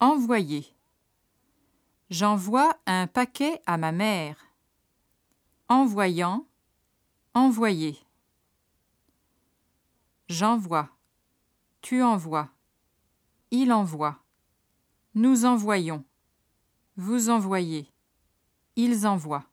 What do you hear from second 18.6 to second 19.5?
Ils envoient.